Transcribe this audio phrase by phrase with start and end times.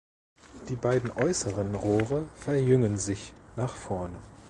[0.67, 4.17] Die beiden äußeren Rohre verjüngen sich nach vorne.